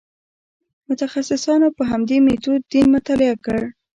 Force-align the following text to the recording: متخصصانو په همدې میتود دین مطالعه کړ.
متخصصانو 0.87 1.67
په 1.77 1.83
همدې 1.91 2.17
میتود 2.25 2.61
دین 2.71 2.85
مطالعه 2.95 3.35
کړ. 3.45 3.61